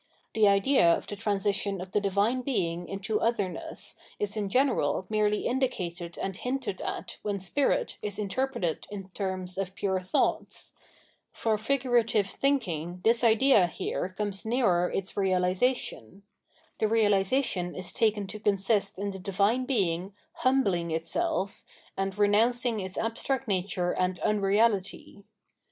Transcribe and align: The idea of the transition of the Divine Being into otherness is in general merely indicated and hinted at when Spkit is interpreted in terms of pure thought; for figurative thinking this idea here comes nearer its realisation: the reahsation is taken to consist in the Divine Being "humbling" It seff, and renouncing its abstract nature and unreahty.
The 0.33 0.47
idea 0.47 0.91
of 0.91 1.05
the 1.05 1.15
transition 1.15 1.79
of 1.79 1.91
the 1.91 2.01
Divine 2.01 2.41
Being 2.41 2.87
into 2.87 3.21
otherness 3.21 3.97
is 4.17 4.35
in 4.35 4.49
general 4.49 5.05
merely 5.09 5.45
indicated 5.45 6.17
and 6.17 6.35
hinted 6.35 6.81
at 6.81 7.19
when 7.21 7.37
Spkit 7.37 7.97
is 8.01 8.17
interpreted 8.17 8.87
in 8.89 9.09
terms 9.09 9.59
of 9.59 9.75
pure 9.75 9.99
thought; 10.01 10.71
for 11.31 11.55
figurative 11.55 12.25
thinking 12.25 13.01
this 13.03 13.23
idea 13.23 13.67
here 13.67 14.09
comes 14.09 14.43
nearer 14.43 14.89
its 14.89 15.15
realisation: 15.15 16.23
the 16.79 16.87
reahsation 16.87 17.77
is 17.77 17.91
taken 17.93 18.25
to 18.25 18.39
consist 18.39 18.97
in 18.97 19.11
the 19.11 19.19
Divine 19.19 19.65
Being 19.65 20.15
"humbling" 20.33 20.89
It 20.89 21.03
seff, 21.05 21.63
and 21.95 22.17
renouncing 22.17 22.79
its 22.79 22.97
abstract 22.97 23.47
nature 23.47 23.91
and 23.91 24.19
unreahty. 24.21 25.25